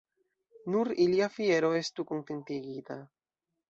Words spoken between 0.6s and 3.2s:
Nur ilia fiero estu kontentigita.